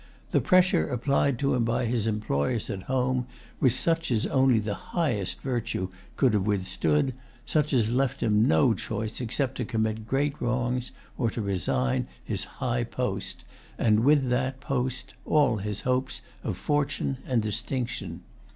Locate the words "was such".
3.59-4.09